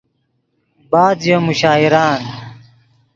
بعد 0.91 1.17
ژے 1.25 1.35
مشاعرآن 1.47 2.21